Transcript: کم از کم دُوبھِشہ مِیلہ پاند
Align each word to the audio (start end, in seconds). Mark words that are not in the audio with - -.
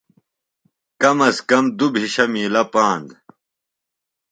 کم 1.01 1.17
از 1.27 1.37
کم 1.49 1.65
دُوبھِشہ 1.77 2.25
مِیلہ 2.33 2.63
پاند 2.73 3.07